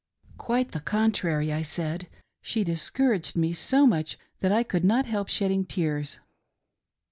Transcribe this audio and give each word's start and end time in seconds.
"Quite 0.47 0.71
the 0.71 0.79
contrary," 0.79 1.53
I 1.53 1.61
said," 1.61 2.07
She 2.41 2.63
discouraged 2.63 3.35
me 3.35 3.53
so 3.53 3.85
much 3.85 4.17
that 4.39 4.51
I 4.51 4.63
could 4.63 4.83
not 4.83 5.05
help 5.05 5.27
shedding 5.27 5.63
tears." 5.63 6.17